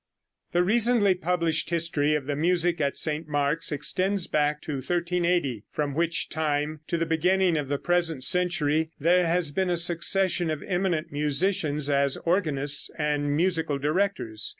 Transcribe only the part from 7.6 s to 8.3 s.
the present